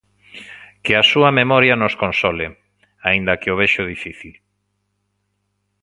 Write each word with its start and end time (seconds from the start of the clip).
Que 0.83 0.93
a 1.01 1.07
súa 1.11 1.29
memoria 1.39 1.79
nos 1.81 1.93
console, 2.03 2.47
aínda 3.09 3.39
que 3.41 3.51
o 3.53 3.59
vexo 3.61 3.83
difícil. 3.93 4.35